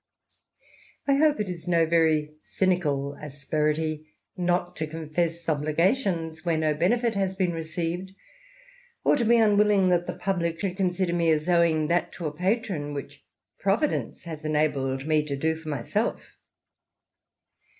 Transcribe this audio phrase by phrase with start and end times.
[1.07, 7.13] I hope it is no very cynical asperity, not to confess obligations where no benefit
[7.13, 8.09] has been received,
[9.03, 12.31] or to be unwilling that the public should consider me as owing that to a
[12.31, 13.23] patron, which
[13.59, 16.35] Providence has enabled me to do for myself."